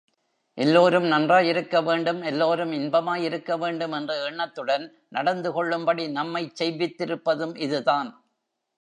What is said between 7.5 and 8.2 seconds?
இதுதான்.